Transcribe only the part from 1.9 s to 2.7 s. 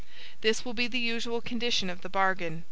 the bargain.